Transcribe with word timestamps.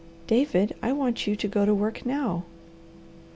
"David, 0.25 0.75
I 0.81 0.93
want 0.93 1.27
you 1.27 1.35
to 1.35 1.47
go 1.47 1.63
to 1.63 1.75
work 1.75 2.07
now." 2.07 2.43